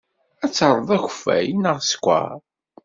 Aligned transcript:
Ad 0.43 0.51
terreḍ 0.51 0.89
akeffay 0.97 1.47
neɣ 1.53 1.77
sskeṛ? 1.81 2.35